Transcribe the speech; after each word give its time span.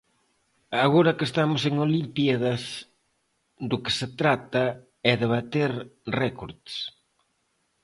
Agora 0.85 1.15
que 1.17 1.27
estamos 1.29 1.61
en 1.69 1.75
olimpíadas, 1.87 2.63
do 3.69 3.77
que 3.83 3.91
se 3.99 4.07
trata 4.19 4.65
é 5.11 5.13
de 5.21 5.27
bater 5.35 5.71
récords. 6.21 6.73